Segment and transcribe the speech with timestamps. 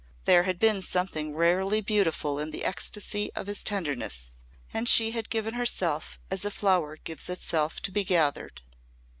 [0.25, 4.31] There had been something rarely beautiful in the ecstasy of his tenderness
[4.73, 8.63] and she had given herself as a flower gives itself to be gathered.